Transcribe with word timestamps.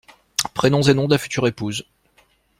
Prénoms 0.55 0.81
et 0.81 0.95
nom 0.95 1.05
de 1.05 1.11
la 1.13 1.19
future 1.19 1.45
épouse. 1.47 1.85